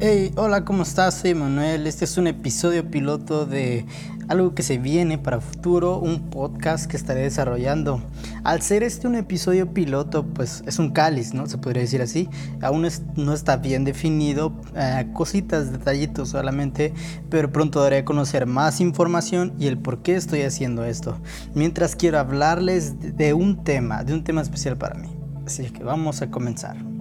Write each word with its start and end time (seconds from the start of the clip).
Hey, 0.00 0.32
hola, 0.36 0.64
¿cómo 0.64 0.82
estás? 0.82 1.20
Soy 1.20 1.34
Manuel. 1.34 1.86
Este 1.86 2.04
es 2.04 2.18
un 2.18 2.26
episodio 2.26 2.90
piloto 2.90 3.46
de 3.46 3.86
algo 4.26 4.52
que 4.52 4.64
se 4.64 4.76
viene 4.76 5.18
para 5.18 5.40
futuro, 5.40 5.98
un 5.98 6.30
podcast 6.30 6.86
que 6.90 6.96
estaré 6.96 7.20
desarrollando. 7.20 8.02
Al 8.42 8.60
ser 8.60 8.82
este 8.82 9.06
un 9.06 9.14
episodio 9.14 9.72
piloto, 9.72 10.26
pues 10.26 10.64
es 10.66 10.80
un 10.80 10.90
cáliz, 10.90 11.32
¿no? 11.32 11.46
Se 11.46 11.58
podría 11.58 11.82
decir 11.82 12.02
así. 12.02 12.28
Aún 12.60 12.88
no 13.14 13.32
está 13.32 13.58
bien 13.58 13.84
definido, 13.84 14.52
eh, 14.74 15.06
cositas, 15.12 15.70
detallitos 15.70 16.30
solamente, 16.30 16.92
pero 17.30 17.52
pronto 17.52 17.80
daré 17.80 17.98
a 17.98 18.04
conocer 18.04 18.46
más 18.46 18.80
información 18.80 19.54
y 19.60 19.68
el 19.68 19.78
por 19.78 20.02
qué 20.02 20.16
estoy 20.16 20.42
haciendo 20.42 20.84
esto. 20.84 21.16
Mientras 21.54 21.94
quiero 21.94 22.18
hablarles 22.18 23.16
de 23.16 23.32
un 23.32 23.62
tema, 23.62 24.02
de 24.02 24.12
un 24.12 24.24
tema 24.24 24.42
especial 24.42 24.76
para 24.76 24.96
mí. 24.96 25.08
Así 25.46 25.70
que 25.70 25.84
vamos 25.84 26.20
a 26.20 26.32
comenzar. 26.32 26.93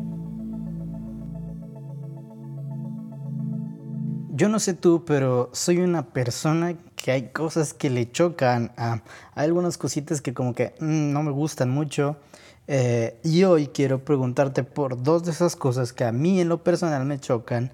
Yo 4.35 4.49
no 4.49 4.57
sé 4.59 4.73
tú, 4.73 5.05
pero 5.05 5.51
soy 5.53 5.77
una 5.77 6.07
persona 6.07 6.75
que 6.95 7.11
hay 7.11 7.29
cosas 7.29 7.75
que 7.75 7.91
le 7.91 8.11
chocan. 8.11 8.71
A, 8.77 9.03
hay 9.35 9.45
algunas 9.45 9.77
cositas 9.77 10.21
que 10.21 10.33
como 10.33 10.55
que 10.55 10.73
mm, 10.79 11.13
no 11.13 11.21
me 11.21 11.29
gustan 11.29 11.69
mucho. 11.69 12.17
Eh, 12.65 13.19
y 13.23 13.43
hoy 13.43 13.67
quiero 13.67 14.03
preguntarte 14.03 14.63
por 14.63 15.03
dos 15.03 15.23
de 15.23 15.29
esas 15.29 15.55
cosas 15.55 15.93
que 15.93 16.03
a 16.03 16.11
mí 16.11 16.41
en 16.41 16.49
lo 16.49 16.63
personal 16.63 17.05
me 17.05 17.19
chocan. 17.19 17.71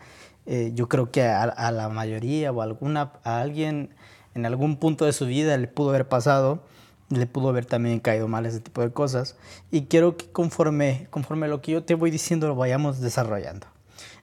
Eh, 0.48 0.74
yo 0.76 0.90
creo 0.90 1.12
que 1.12 1.24
a, 1.24 1.72
la 1.72 1.88
mayoría 1.88 2.52
o 2.52 2.62
alguna, 2.62 3.14
a 3.24 3.40
alguien 3.40 3.92
en 4.36 4.46
algún 4.46 4.76
punto 4.76 5.06
de 5.06 5.14
su 5.14 5.28
vida 5.28 5.56
le 5.56 5.68
pudo 5.70 5.92
haber 5.92 6.10
pasado, 6.10 6.62
le 7.08 7.26
pudo 7.26 7.48
haber 7.48 7.68
también 7.68 8.02
caído 8.02 8.28
mal 8.28 8.46
ese 8.46 8.60
tipo 8.60 8.82
de 8.82 8.92
cosas. 8.92 9.38
Y 9.72 9.84
quiero 9.84 10.18
que 10.18 10.30
conforme, 10.30 11.08
conforme 11.10 11.48
lo 11.48 11.62
que 11.62 11.72
yo 11.72 11.86
te 11.86 11.96
voy 11.96 12.12
diciendo 12.12 12.50
lo 12.50 12.56
vayamos 12.56 13.00
desarrollando. 13.00 13.68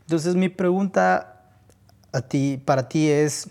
Entonces 0.03 0.35
mi 0.35 0.51
pregunta 0.51 1.36
a 2.17 2.23
ti, 2.23 2.61
para 2.65 2.89
ti 2.89 3.09
es, 3.11 3.49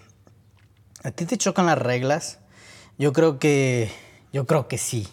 ¿a 1.04 1.12
ti 1.12 1.26
te 1.26 1.38
chocan 1.38 1.68
las 1.68 1.78
reglas? 1.78 2.40
Yo 2.98 3.14
creo 3.14 3.40
que, 3.40 3.92
yo 4.34 4.46
creo 4.46 4.68
que 4.68 4.78
sí. 4.78 5.08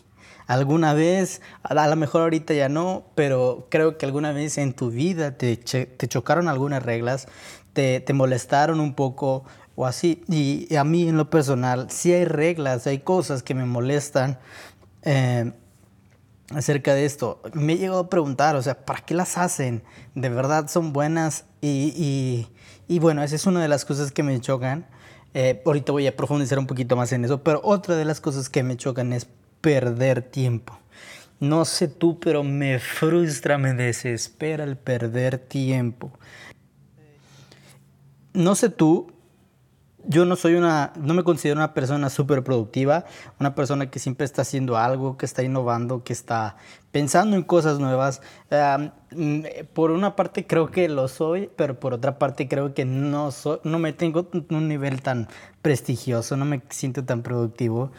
Alguna 0.47 0.95
vez, 0.95 1.41
a 1.63 1.87
lo 1.87 1.97
mejor 1.97 2.23
ahorita 2.23 2.55
ya 2.55 2.69
no, 2.69 3.05
pero 3.15 3.69
creo 3.71 3.99
que 3.99 4.07
alguna 4.07 4.33
vez 4.33 4.59
en 4.59 4.73
tu 4.73 4.91
vida 4.91 5.37
te, 5.37 5.57
te 5.57 6.09
chocaron 6.09 6.49
algunas 6.49 6.83
reglas, 6.83 7.27
te, 7.73 8.01
te, 8.01 8.13
molestaron 8.13 8.81
un 8.81 8.95
poco 8.95 9.45
o 9.77 9.87
así. 9.87 10.25
Y, 10.29 10.75
a 10.75 10.85
mí 10.85 11.09
en 11.09 11.17
lo 11.17 11.31
personal, 11.31 11.91
sí 11.91 12.13
hay 12.13 12.25
reglas, 12.25 12.87
hay 12.87 12.99
cosas 12.99 13.43
que 13.43 13.55
me 13.55 13.65
molestan. 13.65 14.39
Eh, 15.03 15.53
acerca 16.51 16.95
de 16.95 17.05
esto. 17.05 17.41
Me 17.55 17.75
he 17.75 17.79
llegado 17.79 18.01
a 18.01 18.11
preguntar, 18.11 18.57
o 18.57 18.63
sea, 18.63 18.85
¿para 18.85 19.01
qué 19.01 19.15
las 19.15 19.39
hacen? 19.39 19.83
¿De 20.15 20.29
verdad 20.29 20.69
son 20.69 20.93
buenas? 20.93 21.45
Y, 21.61 22.49
y, 22.89 22.99
bueno, 22.99 23.23
esa 23.23 23.37
es 23.37 23.47
una 23.47 23.63
de 23.63 23.69
las 23.69 23.85
cosas 23.85 24.13
que 24.13 24.23
me 24.23 24.39
chocan. 24.41 24.87
Eh, 25.35 25.63
ahorita 25.65 25.93
voy 25.93 26.07
a 26.07 26.17
profundizar 26.17 26.59
un 26.59 26.67
poquito 26.67 26.97
más 26.97 27.13
en 27.13 27.25
eso, 27.25 27.43
pero 27.43 27.61
otra 27.65 27.97
de 27.97 28.05
las 28.05 28.21
cosas 28.21 28.51
que 28.51 28.63
me 28.63 28.77
chocan 28.77 29.13
es 29.13 29.27
perder 29.61 30.23
tiempo. 30.23 30.79
No 31.41 31.65
sé 31.65 31.89
tú, 31.89 32.21
pero 32.21 32.45
me 32.45 32.79
frustra, 32.79 33.59
me 33.59 33.73
desespera 33.75 34.65
el 34.65 34.77
perder 34.77 35.39
tiempo. 35.39 36.13
No 38.35 38.55
sé 38.55 38.69
tú, 38.69 39.13
yo 40.07 40.25
no 40.25 40.37
soy 40.37 40.55
una, 40.55 40.93
no 40.97 41.15
me 41.15 41.23
considero 41.23 41.59
una 41.59 41.75
persona 41.75 42.11
súper 42.11 42.43
productiva, 42.43 43.05
una 43.39 43.55
persona 43.55 43.91
que 43.91 43.99
siempre 43.99 44.25
está 44.25 44.43
haciendo 44.43 44.77
algo, 44.77 45.17
que 45.17 45.27
está 45.27 45.43
innovando, 45.43 46.03
que 46.03 46.13
está 46.13 46.57
pensando 46.91 47.37
en 47.37 47.43
cosas 47.43 47.79
nuevas. 47.79 48.21
Mm, 49.15 49.43
por 49.73 49.91
una 49.91 50.17
parte 50.17 50.47
creo 50.47 50.71
que 50.71 50.89
lo 50.89 51.09
soy, 51.09 51.51
pero 51.57 51.79
por 51.79 51.95
otra 51.95 52.19
parte 52.19 52.49
creo 52.49 52.75
que 52.75 52.85
no, 52.85 53.31
soy, 53.31 53.59
no 53.65 53.79
me 53.79 53.93
tengo 53.93 54.29
un 54.51 54.69
nivel 54.69 55.03
tan 55.03 55.29
prestigioso, 55.63 56.37
no 56.37 56.45
me 56.45 56.63
siento 56.71 57.05
tan 57.05 57.23
productivo. 57.23 57.91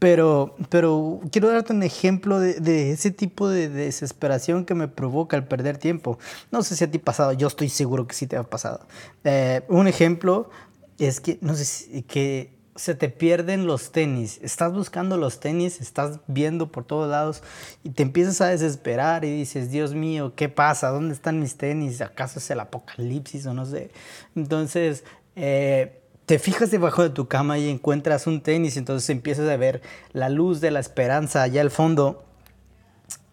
Pero, 0.00 0.54
pero 0.68 1.20
quiero 1.30 1.48
darte 1.48 1.72
un 1.72 1.82
ejemplo 1.82 2.38
de, 2.38 2.60
de, 2.60 2.90
ese 2.90 3.10
tipo 3.10 3.48
de 3.48 3.70
desesperación 3.70 4.66
que 4.66 4.74
me 4.74 4.86
provoca 4.86 5.34
el 5.36 5.44
perder 5.44 5.78
tiempo. 5.78 6.18
No 6.50 6.62
sé 6.62 6.76
si 6.76 6.84
a 6.84 6.90
ti 6.90 6.98
ha 6.98 7.02
pasado, 7.02 7.32
yo 7.32 7.46
estoy 7.46 7.70
seguro 7.70 8.06
que 8.06 8.14
sí 8.14 8.26
te 8.26 8.36
ha 8.36 8.42
pasado. 8.42 8.80
Eh, 9.22 9.62
un 9.68 9.86
ejemplo 9.86 10.50
es 10.98 11.20
que, 11.20 11.38
no 11.40 11.54
sé, 11.54 11.64
si, 11.64 12.02
que 12.02 12.54
se 12.76 12.94
te 12.94 13.08
pierden 13.08 13.66
los 13.66 13.92
tenis. 13.92 14.40
Estás 14.42 14.72
buscando 14.72 15.16
los 15.16 15.40
tenis, 15.40 15.80
estás 15.80 16.20
viendo 16.26 16.72
por 16.72 16.84
todos 16.84 17.08
lados 17.08 17.42
y 17.84 17.90
te 17.90 18.02
empiezas 18.02 18.40
a 18.40 18.48
desesperar 18.48 19.24
y 19.24 19.30
dices, 19.30 19.70
Dios 19.70 19.94
mío, 19.94 20.32
¿qué 20.34 20.48
pasa? 20.48 20.88
¿Dónde 20.88 21.14
están 21.14 21.40
mis 21.40 21.56
tenis? 21.56 22.00
¿Acaso 22.00 22.38
es 22.38 22.50
el 22.50 22.60
apocalipsis 22.60 23.46
o 23.46 23.54
no 23.54 23.64
sé? 23.64 23.90
Entonces, 24.34 25.04
eh, 25.36 26.00
te 26.26 26.38
fijas 26.38 26.70
debajo 26.70 27.02
de 27.02 27.10
tu 27.10 27.28
cama 27.28 27.58
y 27.58 27.68
encuentras 27.68 28.26
un 28.26 28.40
tenis, 28.40 28.76
entonces 28.76 29.08
empiezas 29.10 29.48
a 29.48 29.56
ver 29.56 29.82
la 30.12 30.28
luz 30.28 30.60
de 30.60 30.70
la 30.70 30.80
esperanza 30.80 31.42
allá 31.42 31.60
al 31.60 31.70
fondo 31.70 32.24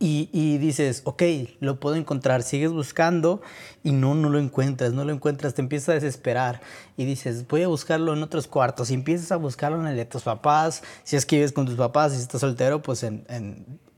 y, 0.03 0.57
dices, 0.57 1.03
ok, 1.05 1.21
lo 1.59 1.79
puedo 1.79 1.95
encontrar, 1.95 2.41
sigues 2.41 2.71
buscando 2.71 3.41
y 3.83 3.91
no, 3.91 4.15
no 4.15 4.29
lo 4.29 4.39
encuentras, 4.39 4.93
no 4.93 5.05
lo 5.05 5.13
encuentras, 5.13 5.53
te 5.53 5.61
empiezas 5.61 5.89
a 5.89 5.93
desesperar 5.93 6.59
y 6.97 7.05
dices, 7.05 7.47
voy 7.47 7.61
a 7.61 7.67
buscarlo 7.67 8.13
en 8.13 8.23
otros 8.23 8.47
cuartos. 8.47 8.89
Y 8.89 8.95
empiezas 8.95 9.31
a 9.31 9.35
buscarlo 9.35 9.79
en 9.79 9.85
el 9.85 9.95
de 9.95 10.05
tus 10.05 10.23
papás, 10.23 10.81
si 11.03 11.17
es 11.17 11.25
que 11.27 11.35
vives 11.35 11.51
con 11.51 11.67
tus 11.67 11.75
papás, 11.75 12.13
si 12.13 12.19
estás 12.19 12.41
soltero, 12.41 12.81
pues 12.81 13.03
en, 13.03 13.25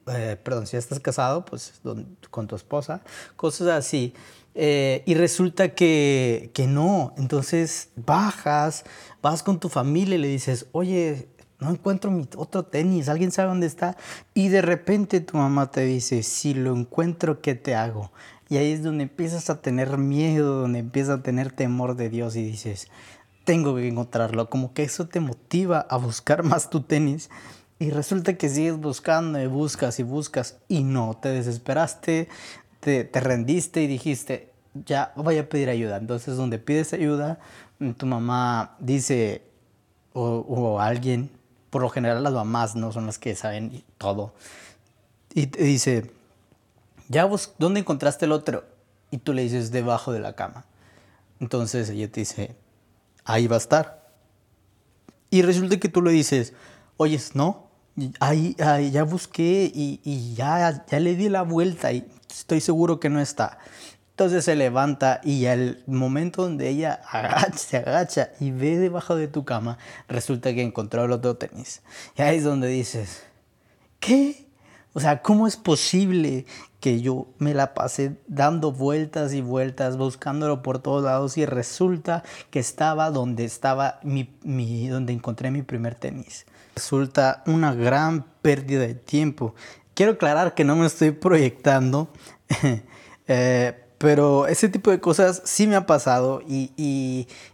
eh, 0.08 0.38
perdón, 0.44 0.68
si 0.68 0.76
estás 0.76 1.00
casado, 1.00 1.46
pues 1.46 1.80
con 2.30 2.48
tu 2.48 2.56
esposa, 2.58 3.02
cosas 3.38 3.70
así. 3.70 4.14
Eh, 4.56 5.02
y 5.06 5.16
resulta 5.16 5.70
que, 5.70 6.52
que 6.54 6.68
no, 6.68 7.14
entonces 7.18 7.90
bajas, 7.96 8.84
vas 9.22 9.42
con 9.42 9.60
tu 9.60 9.68
familia 9.70 10.16
y 10.16 10.20
le 10.20 10.28
dices, 10.28 10.68
oye, 10.74 11.28
no 11.64 11.72
encuentro 11.72 12.12
mi 12.12 12.28
otro 12.38 12.64
tenis, 12.64 13.10
alguien 13.10 13.32
sabe 13.32 13.50
dónde 13.50 13.68
está. 13.68 13.98
Y 14.34 14.50
de 14.50 14.62
repente 14.62 15.22
tu 15.22 15.38
mamá 15.38 15.72
te 15.72 15.82
dice, 15.82 16.24
si 16.24 16.54
lo 16.54 16.76
encuentro, 16.76 17.42
¿qué 17.42 17.56
te 17.56 17.76
hago? 17.76 18.12
Y 18.50 18.58
ahí 18.58 18.72
es 18.72 18.84
donde 18.84 19.04
empiezas 19.04 19.50
a 19.50 19.62
tener 19.62 19.98
miedo, 19.98 20.62
donde 20.62 20.80
empiezas 20.80 21.20
a 21.20 21.24
tener 21.24 21.52
temor 21.52 21.96
de 21.96 22.10
Dios 22.10 22.36
y 22.36 22.44
dices, 22.44 22.88
tengo 23.46 23.76
que 23.76 23.88
encontrarlo. 23.88 24.50
Como 24.50 24.74
que 24.74 24.84
eso 24.84 25.08
te 25.08 25.20
motiva 25.20 25.80
a 25.90 25.98
buscar 25.98 26.44
más 26.44 26.70
tu 26.70 26.82
tenis. 26.82 27.30
Y 27.80 27.90
resulta 27.90 28.38
que 28.38 28.50
sigues 28.50 28.78
buscando 28.78 29.42
y 29.42 29.48
buscas 29.48 30.00
y 30.00 30.04
buscas 30.04 30.58
y 30.68 30.84
no, 30.84 31.18
te 31.20 31.30
desesperaste, 31.30 32.30
te, 32.80 33.04
te 33.04 33.20
rendiste 33.20 33.82
y 33.82 33.88
dijiste, 33.88 34.52
ya 34.86 35.12
voy 35.16 35.38
a 35.38 35.50
pedir 35.50 35.70
ayuda. 35.70 35.98
Entonces 35.98 36.38
donde 36.38 36.60
pides 36.60 36.94
ayuda, 36.94 37.40
tu 37.98 38.06
mamá 38.06 38.78
dice, 38.80 39.42
o 40.14 40.80
alguien 40.80 41.32
por 41.74 41.82
lo 41.82 41.90
general 41.90 42.22
las 42.22 42.34
mamás 42.34 42.76
no 42.76 42.92
son 42.92 43.08
las 43.08 43.18
que 43.18 43.36
saben 43.36 43.84
todo. 43.98 44.36
Y 45.34 45.48
te 45.48 45.64
dice, 45.64 46.12
ya 47.10 47.26
vos, 47.26 47.56
¿dónde 47.58 47.80
encontraste 47.80 48.26
el 48.26 48.32
otro? 48.32 48.64
Y 49.10 49.18
tú 49.18 49.34
le 49.34 49.42
dices, 49.42 49.72
debajo 49.72 50.12
de 50.12 50.20
la 50.20 50.36
cama. 50.36 50.66
Entonces 51.40 51.90
ella 51.90 52.12
te 52.12 52.20
dice, 52.20 52.56
ahí 53.26 53.48
va 53.48 53.56
a 53.56 53.58
estar. 53.58 54.08
Y 55.32 55.42
resulta 55.42 55.80
que 55.80 55.90
tú 55.90 56.04
le 56.04 56.12
dices, 56.12 56.54
oyes, 56.98 57.36
no, 57.36 57.72
ahí, 58.20 58.56
ahí 58.60 58.92
ya 58.92 59.04
busqué 59.04 59.72
y, 59.74 60.00
y, 60.04 60.36
ya, 60.36 60.86
ya 60.86 61.00
le 61.00 61.16
di 61.16 61.28
la 61.28 61.42
vuelta 61.42 61.92
y 61.92 62.08
estoy 62.30 62.62
seguro 62.62 63.00
que 63.00 63.10
no 63.10 63.20
está. 63.20 63.58
Entonces 64.14 64.46
se 64.46 64.56
levanta 64.56 65.22
y 65.24 65.48
al 65.48 65.82
momento 65.88 66.44
donde 66.44 66.70
ella 66.70 67.02
se 67.56 67.78
agacha 67.78 68.30
y 68.40 68.52
ve 68.52 68.78
debajo 68.78 69.16
de 69.16 69.28
tu 69.28 69.44
cama, 69.44 69.80
resulta 70.08 70.54
que 70.54 70.62
encontró 70.62 71.06
el 71.06 71.12
otro 71.12 71.36
tenis. 71.36 71.82
Y 72.16 72.22
ahí 72.22 72.38
es 72.38 72.44
donde 72.44 72.68
dices, 72.68 73.24
¿qué? 74.00 74.46
O 74.94 75.00
sea, 75.00 75.24
¿cómo 75.24 75.48
es 75.48 75.58
posible 75.58 76.46
que 76.80 77.02
yo 77.02 77.26
me 77.40 77.56
la 77.56 77.74
pasé 77.74 78.16
dando 78.28 78.72
vueltas 78.72 79.34
y 79.34 79.42
vueltas, 79.42 79.98
buscándolo 79.98 80.62
por 80.62 80.78
todos 80.78 81.04
lados 81.04 81.36
y 81.40 81.48
resulta 81.48 82.24
que 82.52 82.60
estaba 82.60 83.10
donde 83.10 83.46
estaba 83.46 84.00
mi, 84.04 84.38
mi 84.44 84.90
donde 84.90 85.14
encontré 85.14 85.50
mi 85.50 85.64
primer 85.64 85.96
tenis? 85.96 86.46
Resulta 86.76 87.42
una 87.48 87.74
gran 87.74 88.26
pérdida 88.44 88.82
de 88.82 88.94
tiempo. 88.94 89.56
Quiero 89.96 90.12
aclarar 90.12 90.54
que 90.54 90.64
no 90.64 90.76
me 90.76 90.86
estoy 90.86 91.10
proyectando. 91.10 92.10
eh, 93.28 93.83
pero 94.04 94.48
ese 94.48 94.68
tipo 94.68 94.92
de 94.92 95.00
cosas 95.00 95.42
sí 95.46 95.66
me 95.66 95.78
ha 95.78 95.86
pasado 95.86 96.42
y, 96.46 96.74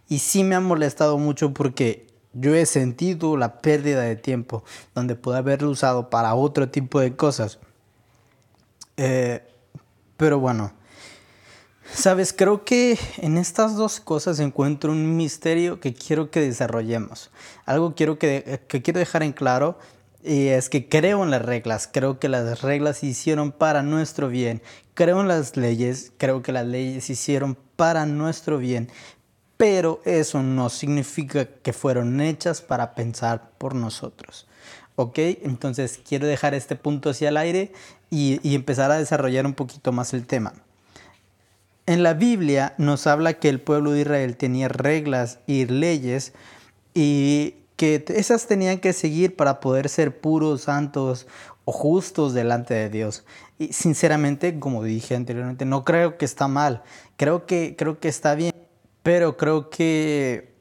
y, 0.07 0.18
sí 0.18 0.44
me 0.44 0.56
ha 0.56 0.60
molestado 0.60 1.19
mucho 1.19 1.54
porque 1.54 2.07
yo 2.34 2.56
he 2.56 2.66
sentido 2.66 3.38
la 3.38 3.62
pérdida 3.62 4.01
de 4.01 4.16
tiempo 4.16 4.63
donde 4.96 5.13
pude 5.13 5.38
haberlo 5.38 5.69
usado 5.69 6.10
para 6.10 6.34
otro 6.34 6.68
tipo 6.68 7.00
de 7.00 7.16
cosas. 7.16 7.60
Eh, 8.98 9.48
pero 10.18 10.40
bueno, 10.40 10.74
sabes, 11.94 12.34
creo 12.34 12.66
que 12.66 12.98
en 13.18 13.38
estas 13.38 13.75
dos 13.75 14.00
cosas 14.00 14.40
encuentro 14.40 14.92
un 14.92 15.18
misterio 15.18 15.80
que 15.80 15.94
quiero 15.94 16.31
que 16.31 16.42
desarrollemos. 16.42 17.30
Algo 17.68 17.94
quiero 17.94 18.18
que 18.18 18.60
quiero 18.84 18.98
dejar 18.98 19.22
en 19.22 19.34
claro 19.34 19.78
Y 20.24 20.48
es 20.48 20.69
que 20.69 20.89
creo 20.89 21.24
en 21.24 21.31
las 21.31 21.42
reglas, 21.42 21.89
creo 21.92 22.19
que 22.19 22.27
las 22.27 22.62
reglas 22.62 22.98
se 22.98 23.07
hicieron 23.07 23.51
para 23.51 23.83
nuestro 23.83 24.27
bien. 24.27 24.62
Creo 24.94 25.21
en 25.21 25.30
las 25.30 25.56
leyes, 25.56 26.12
creo 26.18 26.42
que 26.42 26.51
las 26.51 26.66
leyes 26.66 27.06
se 27.06 27.13
hicieron 27.13 27.57
para 27.75 28.06
nuestro 28.06 28.57
bien. 28.57 28.89
Pero 29.56 30.01
eso 30.06 30.44
no 30.44 30.69
significa 30.69 31.45
que 31.45 31.74
fueron 31.74 32.19
hechas 32.19 32.62
para 32.62 32.95
pensar 32.95 33.51
por 33.57 33.75
nosotros. 33.75 34.48
¿Ok? 34.95 35.18
Entonces 35.18 36.00
quiero 36.06 36.27
dejar 36.27 36.54
este 36.54 36.75
punto 36.75 37.10
hacia 37.12 37.30
el 37.30 37.38
aire 37.38 37.72
y, 38.10 38.39
y 38.44 38.56
empezar 38.56 38.92
a 38.92 38.98
desarrollar 38.98 39.45
un 39.45 39.54
poquito 39.54 39.94
más 39.94 40.13
el 40.13 40.25
tema. 40.25 40.54
En 41.86 42.04
la 42.04 42.13
Biblia 42.13 42.75
nos 42.77 43.07
habla 43.07 43.36
que 43.36 43.48
el 43.48 43.62
pueblo 43.62 43.92
de 43.92 44.01
Israel 44.01 44.36
tenía 44.36 44.68
reglas 44.68 45.39
y 45.48 45.65
leyes 45.65 46.33
y 46.94 47.56
que 47.80 48.04
esas 48.10 48.46
tenían 48.46 48.80
que 48.80 48.92
seguir 48.92 49.38
para 49.38 49.62
poder 49.62 49.88
ser 49.88 50.20
puros, 50.20 50.64
santos 50.64 51.28
o 51.64 51.72
justos 51.72 52.34
delante 52.34 52.74
de 52.74 52.90
Dios. 52.90 53.24
Y 53.58 53.72
sinceramente, 53.72 54.60
como 54.60 54.84
dije 54.84 55.16
anteriormente, 55.16 55.64
no 55.64 55.86
creo 55.86 56.18
que 56.18 56.26
está 56.26 56.50
mal. 56.50 56.84
Creo 57.16 57.46
que, 57.46 57.78
creo 57.78 58.02
que 58.02 58.10
está 58.10 58.36
bien. 58.36 58.54
Pero 59.02 59.38
creo 59.38 59.70
que 59.70 60.54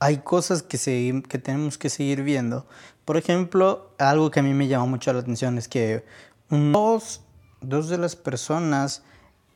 hay 0.00 0.18
cosas 0.18 0.62
que, 0.62 1.22
que 1.26 1.38
tenemos 1.38 1.78
que 1.78 1.88
seguir 1.88 2.22
viendo. 2.22 2.66
Por 3.06 3.16
ejemplo, 3.16 3.94
algo 3.96 4.30
que 4.30 4.40
a 4.40 4.42
mí 4.42 4.52
me 4.52 4.68
llama 4.68 4.84
mucho 4.84 5.14
la 5.14 5.20
atención 5.20 5.56
es 5.56 5.68
que 5.68 6.04
dos, 6.50 7.22
dos 7.62 7.88
de 7.88 7.96
las 7.96 8.16
personas 8.16 9.02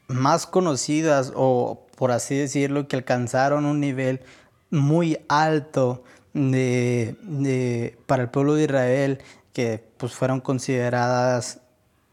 más 0.08 0.46
conocidas 0.46 1.34
o 1.37 1.87
por 1.96 2.12
así 2.12 2.34
decirlo 2.34 2.88
que 2.88 2.96
alcanzaron 2.96 3.66
un 3.66 3.78
nivel 3.78 4.23
muy 4.70 5.19
alto 5.28 6.02
de, 6.32 7.96
para 8.06 8.22
el 8.22 8.30
pueblo 8.30 8.54
de 8.54 8.64
Israel 8.64 9.18
que 9.52 9.84
pues 9.96 10.12
fueron 10.12 10.40
consideradas 10.40 11.60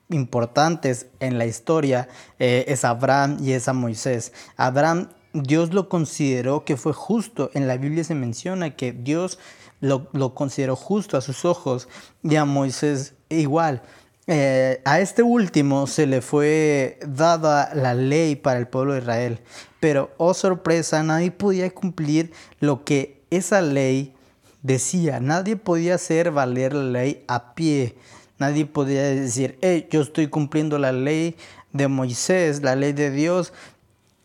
importantes 0.10 1.08
en 1.20 1.38
la 1.38 1.46
historia 1.46 2.08
eh, 2.40 2.66
es 2.68 2.86
Abraham 2.86 3.38
y 3.42 3.52
es 3.52 3.68
a 3.68 3.74
Moisés. 3.74 4.34
Abraham, 4.56 5.10
Dios 5.34 5.74
lo 5.74 5.90
consideró 5.90 6.66
que 6.66 6.78
fue 6.78 6.94
justo. 6.94 7.52
En 7.54 7.68
la 7.68 7.78
Biblia 7.78 8.04
se 8.04 8.16
menciona 8.16 8.76
que 8.76 8.92
Dios 8.92 9.38
lo, 9.82 10.08
lo 10.14 10.34
consideró 10.34 10.76
justo 10.76 11.18
a 11.18 11.22
sus 11.22 11.46
ojos 11.46 11.88
y 12.24 12.36
a 12.36 12.46
Moisés 12.46 13.14
igual. 13.30 13.82
Eh, 14.30 14.82
a 14.84 15.00
este 15.00 15.24
último 15.24 15.88
se 15.88 16.06
le 16.06 16.22
fue 16.22 17.00
dada 17.08 17.74
la 17.74 17.94
ley 17.94 18.36
para 18.36 18.60
el 18.60 18.68
pueblo 18.68 18.92
de 18.92 19.00
Israel, 19.00 19.40
pero 19.80 20.12
oh 20.18 20.34
sorpresa, 20.34 21.02
nadie 21.02 21.32
podía 21.32 21.74
cumplir 21.74 22.34
lo 22.60 22.84
que 22.84 23.17
esa 23.30 23.62
ley 23.62 24.14
decía. 24.64 25.20
Nadie 25.20 25.56
podía 25.56 25.96
hacer 25.96 26.32
valer 26.32 26.74
la 26.74 26.84
ley 26.84 27.24
a 27.28 27.54
pie. 27.56 27.96
Nadie 28.40 28.66
podía 28.66 29.04
decir, 29.04 29.58
hey, 29.62 29.88
yo 29.90 30.02
estoy 30.02 30.28
cumpliendo 30.28 30.78
la 30.78 30.92
ley 30.92 31.36
de 31.74 31.88
Moisés, 31.88 32.62
la 32.62 32.76
ley 32.76 32.94
de 32.94 33.10
Dios, 33.10 33.54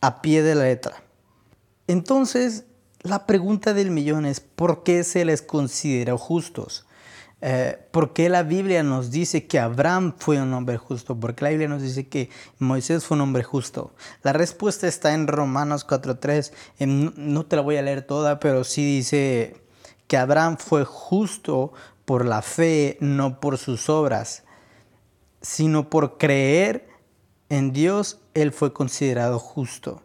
a 0.01 0.21
pie 0.21 0.43
de 0.43 0.55
la 0.55 0.65
letra. 0.65 1.03
Entonces, 1.87 2.65
la 3.03 3.27
pregunta 3.27 3.75
del 3.75 3.91
millón 3.91 4.27
es, 4.27 4.41
¿por 4.41 4.83
qué 4.83 5.03
se 5.05 5.25
les 5.25 5.43
consideró 5.43 6.19
justos? 6.19 6.85
Eh, 7.45 7.77
¿Por 7.91 8.13
qué 8.13 8.29
la 8.29 8.45
Biblia 8.45 8.85
nos 8.85 9.11
dice 9.11 9.49
que 9.49 9.59
Abraham 9.59 10.15
fue 10.17 10.41
un 10.41 10.55
hombre 10.55 10.77
justo? 10.77 11.19
¿Por 11.19 11.35
qué 11.35 11.43
la 11.45 11.51
Biblia 11.51 11.67
nos 11.67 11.83
dice 11.83 12.07
que 12.07 12.31
Moisés 12.61 13.05
fue 13.05 13.17
un 13.17 13.23
hombre 13.23 13.43
justo? 13.43 13.93
La 14.23 14.33
respuesta 14.33 14.87
está 14.87 15.13
en 15.13 15.27
Romanos 15.27 15.85
4.3. 15.85 16.53
No 17.17 17.45
te 17.45 17.57
la 17.57 17.63
voy 17.63 17.79
a 17.79 17.83
leer 17.83 18.03
toda, 18.03 18.39
pero 18.39 18.63
sí 18.63 18.85
dice 18.85 19.57
que 20.07 20.17
Abraham 20.17 20.57
fue 20.57 20.85
justo 20.85 21.73
por 22.05 22.25
la 22.25 22.43
fe, 22.43 22.97
no 23.01 23.41
por 23.41 23.59
sus 23.59 23.89
obras, 23.89 24.45
sino 25.41 25.91
por 25.91 26.19
creer 26.19 26.89
en 27.49 27.73
Dios, 27.73 28.21
él 28.35 28.53
fue 28.53 28.73
considerado 28.73 29.41
justo. 29.41 30.03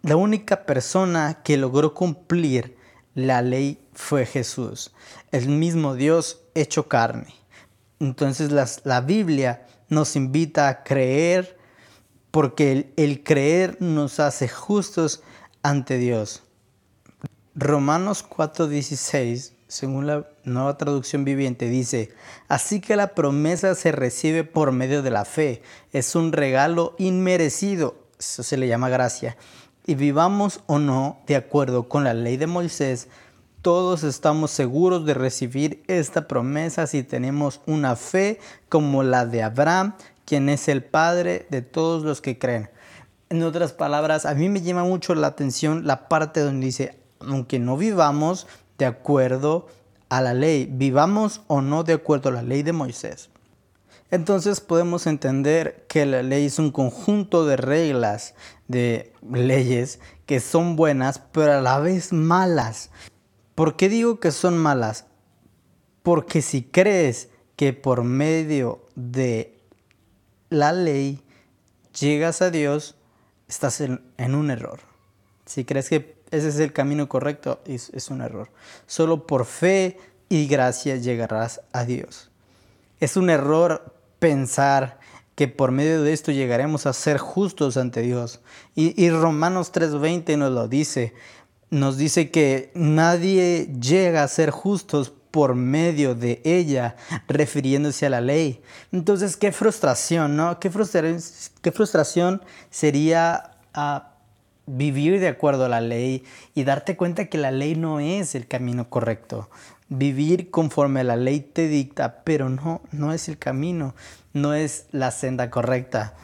La 0.00 0.16
única 0.16 0.64
persona 0.64 1.42
que 1.44 1.58
logró 1.58 1.92
cumplir 1.92 2.76
la 3.14 3.42
ley 3.42 3.80
fue 3.92 4.26
Jesús, 4.26 4.92
el 5.32 5.48
mismo 5.48 5.94
Dios 5.94 6.42
hecho 6.54 6.88
carne. 6.88 7.34
Entonces 8.00 8.50
la 8.84 9.00
Biblia 9.00 9.66
nos 9.88 10.16
invita 10.16 10.68
a 10.68 10.82
creer 10.82 11.56
porque 12.30 12.72
el, 12.72 12.92
el 12.96 13.22
creer 13.22 13.76
nos 13.80 14.18
hace 14.18 14.48
justos 14.48 15.22
ante 15.62 15.98
Dios. 15.98 16.42
Romanos 17.54 18.24
4:16, 18.28 19.52
según 19.68 20.08
la 20.08 20.28
nueva 20.42 20.76
traducción 20.76 21.24
viviente, 21.24 21.68
dice, 21.68 22.12
así 22.48 22.80
que 22.80 22.96
la 22.96 23.14
promesa 23.14 23.76
se 23.76 23.92
recibe 23.92 24.42
por 24.42 24.72
medio 24.72 25.02
de 25.02 25.10
la 25.10 25.24
fe, 25.24 25.62
es 25.92 26.16
un 26.16 26.32
regalo 26.32 26.96
inmerecido, 26.98 27.96
eso 28.18 28.42
se 28.42 28.56
le 28.56 28.66
llama 28.66 28.88
gracia, 28.88 29.36
y 29.86 29.94
vivamos 29.94 30.60
o 30.66 30.78
no 30.78 31.18
de 31.26 31.36
acuerdo 31.36 31.88
con 31.88 32.04
la 32.04 32.14
ley 32.14 32.36
de 32.36 32.46
Moisés, 32.46 33.08
todos 33.62 34.04
estamos 34.04 34.50
seguros 34.50 35.06
de 35.06 35.14
recibir 35.14 35.82
esta 35.86 36.28
promesa 36.28 36.86
si 36.86 37.02
tenemos 37.02 37.60
una 37.66 37.96
fe 37.96 38.38
como 38.68 39.02
la 39.02 39.24
de 39.24 39.42
Abraham, 39.42 39.94
quien 40.24 40.48
es 40.48 40.68
el 40.68 40.84
padre 40.84 41.46
de 41.50 41.62
todos 41.62 42.02
los 42.02 42.20
que 42.20 42.38
creen. 42.38 42.70
En 43.30 43.42
otras 43.42 43.72
palabras, 43.72 44.26
a 44.26 44.34
mí 44.34 44.48
me 44.48 44.60
llama 44.60 44.84
mucho 44.84 45.14
la 45.14 45.28
atención 45.28 45.86
la 45.86 46.08
parte 46.08 46.40
donde 46.40 46.66
dice, 46.66 46.98
aunque 47.20 47.58
no 47.58 47.76
vivamos 47.76 48.46
de 48.76 48.86
acuerdo 48.86 49.66
a 50.08 50.20
la 50.20 50.34
ley, 50.34 50.68
vivamos 50.70 51.40
o 51.46 51.62
no 51.62 51.84
de 51.84 51.94
acuerdo 51.94 52.28
a 52.28 52.32
la 52.32 52.42
ley 52.42 52.62
de 52.62 52.72
Moisés. 52.72 53.30
Entonces 54.14 54.60
podemos 54.60 55.08
entender 55.08 55.86
que 55.88 56.06
la 56.06 56.22
ley 56.22 56.44
es 56.44 56.60
un 56.60 56.70
conjunto 56.70 57.46
de 57.46 57.56
reglas, 57.56 58.36
de 58.68 59.12
leyes 59.28 59.98
que 60.24 60.38
son 60.38 60.76
buenas, 60.76 61.18
pero 61.32 61.54
a 61.54 61.60
la 61.60 61.80
vez 61.80 62.12
malas. 62.12 62.90
¿Por 63.56 63.74
qué 63.74 63.88
digo 63.88 64.20
que 64.20 64.30
son 64.30 64.56
malas? 64.56 65.06
Porque 66.04 66.42
si 66.42 66.62
crees 66.62 67.28
que 67.56 67.72
por 67.72 68.04
medio 68.04 68.86
de 68.94 69.58
la 70.48 70.72
ley 70.72 71.20
llegas 71.98 72.40
a 72.40 72.52
Dios, 72.52 72.94
estás 73.48 73.80
en, 73.80 74.00
un 74.16 74.52
error. 74.52 74.78
Si 75.44 75.64
crees 75.64 75.88
que 75.88 76.22
ese 76.30 76.50
es 76.50 76.60
el 76.60 76.72
camino 76.72 77.08
correcto, 77.08 77.60
es, 77.64 77.90
es 77.90 78.10
un 78.10 78.20
error. 78.20 78.48
Solo 78.86 79.26
por 79.26 79.44
fe 79.44 79.98
y 80.28 80.46
gracia 80.46 80.94
llegarás 80.94 81.62
a 81.72 81.84
Dios. 81.84 82.30
Es 83.00 83.16
un 83.16 83.28
error 83.28 83.93
pensar 84.24 84.98
que 85.34 85.48
por 85.48 85.70
medio 85.70 86.02
de 86.02 86.14
esto 86.14 86.32
llegaremos 86.32 86.86
a 86.86 86.94
ser 86.94 87.18
justos 87.18 87.76
ante 87.76 88.00
Dios. 88.00 88.40
Y, 88.74 88.94
y 89.02 89.10
Romanos 89.10 89.70
3:20 89.70 90.38
nos 90.38 90.50
lo 90.50 90.66
dice 90.66 91.12
nos 91.68 91.98
dice 91.98 92.30
que 92.30 92.70
nadie 92.74 93.68
llega 93.80 94.22
a 94.22 94.28
ser 94.28 94.50
justos 94.50 95.12
por 95.30 95.54
medio 95.56 96.14
de 96.14 96.40
ella, 96.44 96.96
refiriéndose 97.26 98.06
a 98.06 98.10
la 98.10 98.20
ley. 98.20 98.62
Entonces, 98.92 99.36
qué 99.36 99.50
frustración, 99.50 100.36
¿no? 100.36 100.60
Qué, 100.60 100.70
qué 101.60 101.72
frustración 101.72 102.42
sería 102.70 103.56
ah, 103.74 104.14
vivir 104.66 105.20
de 105.20 105.28
acuerdo 105.28 105.64
a 105.66 105.68
la 105.68 105.80
ley 105.80 106.24
y 106.54 106.64
darte 106.64 106.96
cuenta 106.96 107.26
que 107.26 107.38
la 107.38 107.50
ley 107.50 107.74
no 107.74 108.00
es 108.00 108.34
el 108.34 108.46
camino 108.46 108.88
correcto. 108.88 109.50
Vivir 109.88 110.50
conforme 110.50 111.04
la 111.04 111.16
ley 111.16 111.40
te 111.40 111.68
dicta, 111.68 112.22
pero 112.24 112.48
no, 112.48 112.80
no 112.90 113.12
es 113.12 113.28
el 113.28 113.38
camino, 113.38 113.94
no 114.32 114.54
es 114.54 114.86
la 114.92 115.10
senda 115.10 115.50
correcta. 115.50 116.14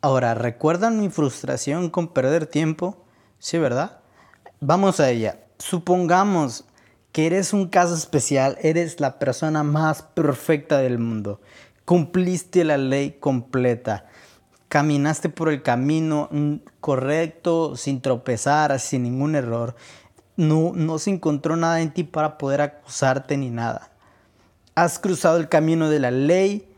Ahora, 0.00 0.34
¿recuerdan 0.34 1.00
mi 1.00 1.10
frustración 1.10 1.88
con 1.88 2.08
perder 2.08 2.46
tiempo? 2.46 3.04
Sí, 3.38 3.58
¿verdad? 3.58 4.00
Vamos 4.60 5.00
a 5.00 5.10
ella. 5.10 5.38
Supongamos 5.58 6.64
que 7.12 7.26
eres 7.26 7.52
un 7.52 7.68
caso 7.68 7.94
especial, 7.94 8.58
eres 8.62 8.98
la 9.00 9.18
persona 9.18 9.62
más 9.62 10.02
perfecta 10.02 10.78
del 10.78 10.98
mundo. 10.98 11.40
Cumpliste 11.84 12.64
la 12.64 12.78
ley 12.78 13.18
completa. 13.20 14.06
Caminaste 14.68 15.28
por 15.28 15.50
el 15.50 15.62
camino 15.62 16.30
correcto, 16.80 17.76
sin 17.76 18.00
tropezar, 18.00 18.80
sin 18.80 19.02
ningún 19.02 19.34
error. 19.34 19.76
No, 20.36 20.72
no 20.74 20.98
se 20.98 21.10
encontró 21.10 21.56
nada 21.56 21.80
en 21.80 21.92
ti 21.92 22.04
para 22.04 22.38
poder 22.38 22.60
acusarte 22.60 23.36
ni 23.36 23.50
nada. 23.50 23.90
Has 24.74 24.98
cruzado 24.98 25.36
el 25.36 25.48
camino 25.48 25.90
de 25.90 26.00
la 26.00 26.10
ley 26.10 26.72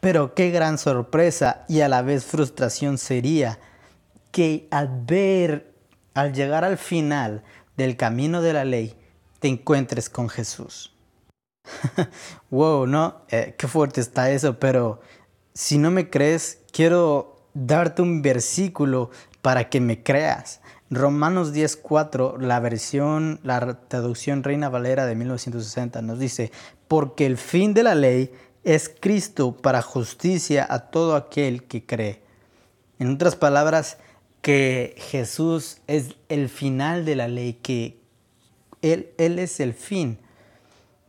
pero 0.00 0.34
qué 0.34 0.50
gran 0.50 0.78
sorpresa 0.78 1.64
y 1.68 1.82
a 1.82 1.88
la 1.88 2.02
vez 2.02 2.24
frustración 2.24 2.98
sería 2.98 3.58
que 4.32 4.66
al 4.70 4.88
ver, 5.04 5.74
al 6.14 6.32
llegar 6.32 6.64
al 6.64 6.78
final 6.78 7.42
del 7.76 7.96
camino 7.96 8.40
de 8.40 8.54
la 8.54 8.64
ley, 8.64 8.96
te 9.40 9.48
encuentres 9.48 10.08
con 10.08 10.28
Jesús. 10.28 10.94
wow, 12.50 12.86
¿no? 12.86 13.22
Eh, 13.28 13.54
qué 13.58 13.68
fuerte 13.68 14.00
está 14.00 14.30
eso, 14.30 14.58
pero 14.58 15.00
si 15.52 15.76
no 15.76 15.90
me 15.90 16.08
crees, 16.08 16.60
quiero 16.72 17.36
darte 17.52 18.00
un 18.00 18.22
versículo 18.22 19.10
para 19.42 19.68
que 19.68 19.80
me 19.80 20.02
creas. 20.02 20.60
Romanos 20.90 21.52
10:4, 21.52 22.36
la 22.38 22.58
versión, 22.58 23.38
la 23.44 23.80
traducción 23.86 24.42
Reina 24.42 24.68
Valera 24.68 25.06
de 25.06 25.14
1960 25.14 26.02
nos 26.02 26.18
dice, 26.18 26.50
porque 26.88 27.26
el 27.26 27.36
fin 27.36 27.74
de 27.74 27.84
la 27.84 27.94
ley 27.94 28.32
es 28.64 28.88
Cristo 29.00 29.56
para 29.56 29.82
justicia 29.82 30.66
a 30.68 30.90
todo 30.90 31.14
aquel 31.14 31.62
que 31.62 31.86
cree. 31.86 32.22
En 32.98 33.14
otras 33.14 33.36
palabras, 33.36 33.98
que 34.42 34.96
Jesús 34.98 35.78
es 35.86 36.16
el 36.28 36.48
final 36.48 37.04
de 37.04 37.16
la 37.16 37.28
ley, 37.28 37.54
que 37.54 38.00
Él, 38.82 39.10
Él 39.16 39.38
es 39.38 39.60
el 39.60 39.74
fin. 39.74 40.18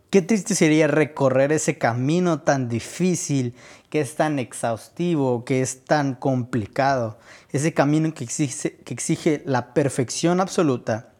Qué 0.09 0.21
triste 0.21 0.55
sería 0.55 0.87
recorrer 0.87 1.51
ese 1.53 1.77
camino 1.77 2.41
tan 2.41 2.67
difícil, 2.67 3.55
que 3.91 3.99
es 3.99 4.15
tan 4.15 4.39
exhaustivo, 4.39 5.43
que 5.43 5.61
es 5.61 5.83
tan 5.83 6.15
complicado. 6.15 7.19
Ese 7.51 7.73
camino 7.73 8.13
que 8.13 8.23
exige, 8.23 9.43
la 9.45 9.73
perfección 9.73 10.39
absoluta 10.39 11.13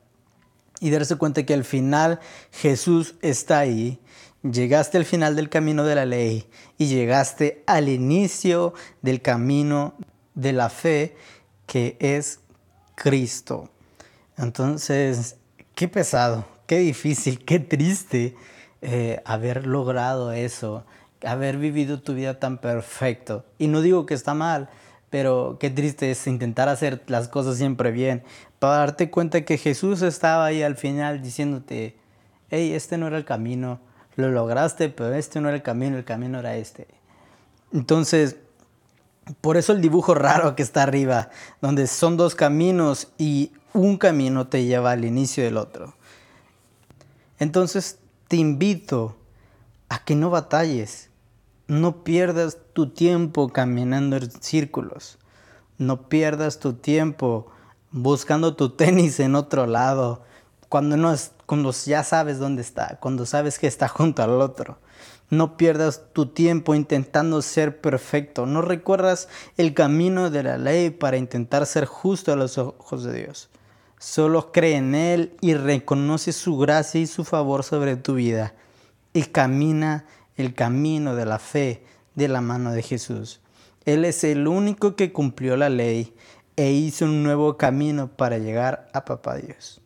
y 0.80 0.90
darse 0.90 1.18
cuenta 1.18 1.46
que 1.46 1.54
al 1.54 1.66
final 1.66 2.22
Jesús 2.50 3.16
está 3.22 3.60
ahí. 3.60 4.00
Llegaste 4.42 4.98
al 4.98 5.04
final 5.04 5.36
del 5.36 5.50
camino 5.50 5.84
de 5.84 5.96
la 5.96 6.06
ley 6.06 6.48
y 6.78 6.88
llegaste 6.88 7.62
al 7.68 7.90
inicio 7.90 8.74
del 9.02 9.22
camino 9.22 9.94
de 10.34 10.54
la 10.54 10.70
fe 10.70 11.18
que 11.68 11.98
es 12.00 12.40
Cristo. 12.96 13.70
Entonces, 14.38 15.36
qué 15.76 15.90
pesado, 15.90 16.46
qué 16.68 16.78
difícil, 16.78 17.44
qué 17.44 17.60
triste 17.60 18.34
eh, 18.82 19.22
haber 19.26 19.68
logrado 19.68 20.32
eso, 20.32 20.86
haber 21.24 21.58
vivido 21.58 22.02
tu 22.02 22.14
vida 22.14 22.40
tan 22.40 22.58
perfecto. 22.58 23.46
Y 23.58 23.68
no 23.68 23.82
digo 23.82 24.06
que 24.06 24.14
está 24.14 24.34
mal, 24.34 24.70
pero 25.10 25.58
qué 25.60 25.70
triste 25.70 26.12
es 26.12 26.26
intentar 26.28 26.70
hacer 26.70 27.04
las 27.08 27.28
cosas 27.28 27.58
siempre 27.58 27.92
bien, 27.92 28.24
para 28.60 28.78
darte 28.78 29.10
cuenta 29.10 29.42
que 29.42 29.58
Jesús 29.58 30.02
estaba 30.02 30.46
ahí 30.46 30.64
al 30.64 30.76
final 30.76 31.22
diciéndote, 31.22 31.98
hey, 32.50 32.74
este 32.74 32.98
no 32.98 33.08
era 33.08 33.18
el 33.18 33.26
camino, 33.26 33.80
lo 34.16 34.30
lograste, 34.30 34.90
pero 34.90 35.14
este 35.14 35.42
no 35.42 35.50
era 35.50 35.58
el 35.58 35.64
camino, 35.64 35.98
el 35.98 36.06
camino 36.06 36.40
era 36.40 36.56
este. 36.56 36.88
Entonces, 37.74 38.38
por 39.42 39.58
eso 39.58 39.74
el 39.74 39.82
dibujo 39.82 40.14
raro 40.14 40.56
que 40.56 40.64
está 40.64 40.84
arriba, 40.84 41.30
donde 41.62 41.88
son 41.88 42.18
dos 42.18 42.36
caminos 42.36 43.10
y 43.18 43.52
un 43.74 43.98
camino 43.98 44.48
te 44.48 44.66
lleva 44.66 44.92
al 44.92 45.06
inicio 45.06 45.44
del 45.44 45.58
otro. 45.58 45.94
Entonces 47.40 48.00
te 48.28 48.38
invito 48.38 49.18
a 49.90 50.04
que 50.04 50.16
no 50.16 50.30
batalles, 50.30 51.10
no 51.72 52.04
pierdas 52.04 52.58
tu 52.74 52.90
tiempo 52.90 53.48
caminando 53.48 54.18
en 54.18 54.30
círculos, 54.42 55.18
no 55.78 56.10
pierdas 56.10 56.60
tu 56.60 56.74
tiempo 56.74 57.48
buscando 57.92 58.58
tu 58.58 58.70
tenis 58.76 59.22
en 59.22 59.36
otro 59.36 59.66
lado, 59.68 60.22
cuando, 60.68 60.98
no 60.98 61.14
es, 61.14 61.32
cuando 61.46 61.72
ya 61.72 62.04
sabes 62.04 62.40
dónde 62.40 62.62
está, 62.62 62.98
cuando 63.00 63.26
sabes 63.26 63.58
que 63.58 63.68
está 63.68 63.88
junto 63.88 64.22
al 64.22 64.42
otro. 64.42 64.80
No 65.30 65.56
pierdas 65.56 66.04
tu 66.12 66.26
tiempo 66.26 66.76
intentando 66.76 67.42
ser 67.42 67.80
perfecto. 67.80 68.46
No 68.46 68.62
recuerdas 68.62 69.30
el 69.56 69.74
camino 69.74 70.30
de 70.30 70.44
la 70.44 70.58
ley 70.58 70.90
para 70.90 71.16
intentar 71.16 71.66
ser 71.66 71.86
justo 71.86 72.34
a 72.34 72.36
los 72.36 72.58
ojos 72.58 73.06
de 73.06 73.14
Dios. 73.14 73.50
Solo 73.98 74.52
cree 74.52 74.76
en 74.76 74.94
Él 74.94 75.38
y 75.40 75.54
reconoce 75.54 76.34
su 76.34 76.58
gracia 76.58 77.00
y 77.00 77.08
su 77.08 77.24
favor 77.24 77.64
sobre 77.64 77.96
tu 77.96 78.16
vida. 78.16 78.56
Y 79.14 79.24
camina 79.24 80.06
el 80.42 80.54
camino 80.54 81.16
de 81.16 81.26
la 81.26 81.40
fe 81.40 81.84
de 82.16 82.28
la 82.28 82.42
mano 82.42 82.72
de 82.72 82.82
Jesús. 82.82 83.42
Él 83.86 84.06
es 84.06 84.24
el 84.24 84.48
único 84.48 84.96
que 84.96 85.12
cumplió 85.12 85.58
la 85.58 85.70
ley 85.70 86.14
e 86.56 86.72
hizo 86.72 87.06
un 87.06 87.24
nuevo 87.24 87.58
camino 87.58 88.10
para 88.10 88.38
llegar 88.38 88.90
a 88.94 89.06
Papá 89.06 89.38
Dios. 89.38 89.82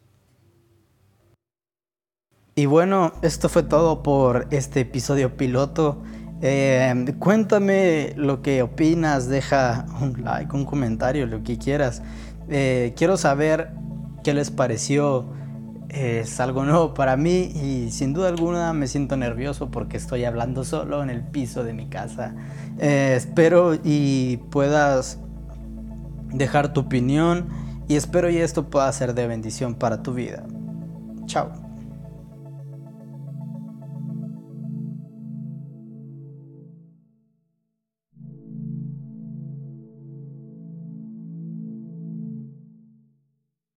Y 2.56 2.66
bueno, 2.68 3.14
esto 3.22 3.50
fue 3.50 3.64
todo 3.64 4.02
por 4.02 4.48
este 4.52 4.82
episodio 4.82 5.36
piloto. 5.36 6.02
Eh, 6.42 7.14
cuéntame 7.20 8.14
lo 8.16 8.42
que 8.42 8.62
opinas, 8.62 9.28
deja 9.28 9.86
un 10.02 10.24
like, 10.24 10.56
un 10.56 10.66
comentario, 10.66 11.26
lo 11.26 11.44
que 11.44 11.58
quieras. 11.58 12.02
Eh, 12.50 12.94
quiero 12.96 13.18
saber 13.18 13.72
qué 14.24 14.34
les 14.34 14.52
pareció. 14.52 15.26
Es 15.96 16.42
algo 16.42 16.66
nuevo 16.66 16.94
para 16.94 17.16
mí 17.16 17.54
y 17.56 17.90
sin 17.90 18.14
duda 18.14 18.28
alguna 18.28 18.74
me 18.74 18.86
siento 18.88 19.16
nervioso 19.16 19.72
porque 19.72 19.96
estoy 19.96 20.25
hablando 20.25 20.66
solo 20.66 21.02
en 21.02 21.10
el 21.10 21.24
piso 21.24 21.64
de 21.64 21.74
mi 21.74 21.88
casa. 21.88 22.36
Eh, 22.80 23.14
espero 23.16 23.75
y 23.82 24.38
puedas 24.52 25.20
dejar 26.34 26.74
tu 26.74 26.82
opinión 26.82 27.48
y 27.88 27.96
espero 27.96 28.30
y 28.30 28.38
esto 28.38 28.70
pueda 28.70 28.92
ser 28.92 29.14
de 29.14 29.25
bendición 29.25 29.75
para 29.75 30.04
tu 30.04 30.14
vida. 30.14 30.44
Chao. 31.28 31.64